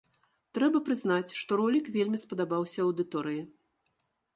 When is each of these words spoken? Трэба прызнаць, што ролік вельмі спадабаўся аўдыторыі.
Трэба 0.57 0.81
прызнаць, 0.87 1.29
што 1.41 1.51
ролік 1.63 1.93
вельмі 1.99 2.25
спадабаўся 2.25 2.79
аўдыторыі. 2.89 3.41